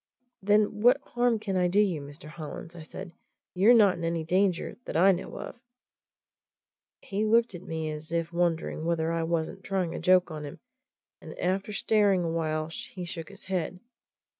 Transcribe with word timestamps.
"Then 0.41 0.81
what 0.81 0.99
harm 1.01 1.37
can 1.37 1.55
I 1.55 1.67
do 1.67 1.79
you, 1.79 2.01
Mr. 2.01 2.27
Hollins?" 2.27 2.73
I 2.75 2.79
asked. 2.79 3.13
"You're 3.53 3.75
not 3.75 3.99
in 3.99 4.03
any 4.03 4.23
danger 4.23 4.77
that 4.85 4.97
I 4.97 5.11
know 5.11 5.37
of." 5.37 5.59
He 7.01 7.23
looked 7.23 7.53
at 7.53 7.61
me 7.61 7.91
as 7.91 8.11
if 8.11 8.33
wondering 8.33 8.83
whether 8.83 9.11
I 9.11 9.21
wasn't 9.21 9.63
trying 9.63 9.93
a 9.93 9.99
joke 9.99 10.31
on 10.31 10.43
him, 10.43 10.57
and 11.21 11.37
after 11.37 11.71
staring 11.71 12.23
a 12.23 12.31
while 12.31 12.69
he 12.69 13.05
shook 13.05 13.29
his 13.29 13.43
head. 13.43 13.79